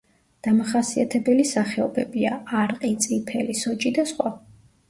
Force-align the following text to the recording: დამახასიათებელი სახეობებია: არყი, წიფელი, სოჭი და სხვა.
დამახასიათებელი 0.45 1.45
სახეობებია: 1.49 2.33
არყი, 2.65 2.93
წიფელი, 3.07 3.59
სოჭი 3.63 3.93
და 4.01 4.11
სხვა. 4.15 4.35